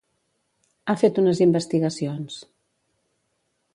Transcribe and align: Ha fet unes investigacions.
Ha 0.87 0.95
fet 1.01 1.21
unes 1.23 1.41
investigacions. 1.47 2.39